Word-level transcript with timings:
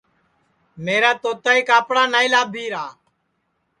میرا 0.83 1.11
توتائی 1.21 1.61
کاپڑا 1.69 2.03
نائی 2.11 2.27
لابھی 2.33 2.65
را 2.73 2.85